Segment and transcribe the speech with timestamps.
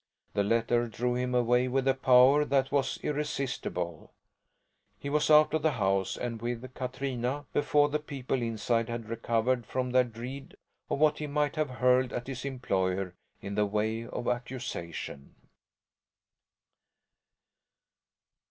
[0.33, 4.11] The letter drew him away with a power that was irresistible.
[4.97, 9.63] He was out of the house and with Katrina before the people inside had recovered
[9.63, 10.55] from their dread
[10.89, 15.35] of what he might have hurled at his employer in the way of accusation.